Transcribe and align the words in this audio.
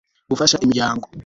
gufasha 0.29 0.61
imiryango 0.63 1.07